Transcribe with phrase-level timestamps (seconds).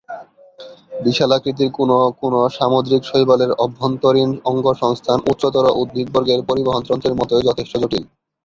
[1.03, 8.03] বিশালাকৃতির কোনো কোনো সামুদ্রিক শৈবালের অভ্যন্তরীণ অঙ্গসংস্থান উচ্চতর উদ্ভিদবর্গের পরিবহণতন্ত্রের মতোই যথেষ্ট জটিল।